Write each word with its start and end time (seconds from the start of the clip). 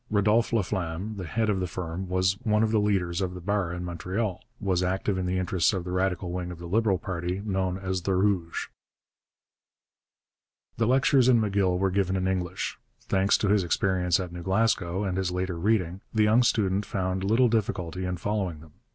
Rodolphe 0.09 0.55
Laflamme, 0.57 1.17
the 1.17 1.27
head 1.27 1.47
of 1.47 1.59
the 1.59 1.67
firm, 1.67 2.07
one 2.09 2.63
of 2.63 2.71
the 2.71 2.79
leaders 2.79 3.21
of 3.21 3.35
the 3.35 3.39
bar 3.39 3.71
in 3.71 3.83
Montreal, 3.85 4.43
was 4.59 4.81
active 4.81 5.15
in 5.15 5.27
the 5.27 5.37
interests 5.37 5.73
of 5.73 5.83
the 5.83 5.91
radical 5.91 6.31
wing 6.31 6.49
of 6.49 6.57
the 6.57 6.65
Liberal 6.65 6.97
party, 6.97 7.39
known 7.45 7.77
as 7.77 8.01
the 8.01 8.15
Rouges. 8.15 8.67
The 10.77 10.87
lectures 10.87 11.29
in 11.29 11.39
M'Gill 11.39 11.77
were 11.77 11.91
given 11.91 12.15
in 12.15 12.27
English. 12.27 12.79
Thanks 13.01 13.37
to 13.37 13.49
his 13.49 13.63
experience 13.63 14.19
at 14.19 14.31
New 14.33 14.41
Glasgow 14.41 15.03
and 15.03 15.17
his 15.19 15.29
later 15.29 15.59
reading, 15.59 16.01
the 16.11 16.23
young 16.23 16.41
student 16.41 16.83
found 16.83 17.23
little 17.23 17.47
difficulty 17.47 18.03
in 18.03 18.17
following 18.17 18.59
them. 18.59 18.71